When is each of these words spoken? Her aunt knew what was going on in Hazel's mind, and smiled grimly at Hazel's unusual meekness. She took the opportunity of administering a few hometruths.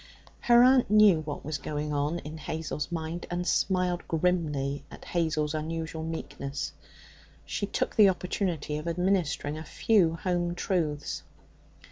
Her 0.39 0.63
aunt 0.63 0.89
knew 0.89 1.19
what 1.19 1.45
was 1.45 1.59
going 1.59 1.93
on 1.93 2.17
in 2.17 2.39
Hazel's 2.39 2.91
mind, 2.91 3.27
and 3.29 3.45
smiled 3.45 4.07
grimly 4.07 4.83
at 4.89 5.05
Hazel's 5.05 5.53
unusual 5.53 6.01
meekness. 6.01 6.73
She 7.45 7.67
took 7.67 7.95
the 7.95 8.09
opportunity 8.09 8.77
of 8.79 8.87
administering 8.87 9.59
a 9.59 9.63
few 9.63 10.17
hometruths. 10.23 11.21